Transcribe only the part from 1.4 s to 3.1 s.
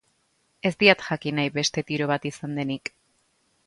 nahi beste tiro bat izan denik.